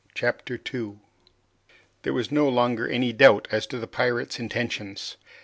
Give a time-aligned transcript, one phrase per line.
[0.15, 0.99] Chapter 2
[2.01, 5.15] There was no longer any doubt as to the pirates' intentions.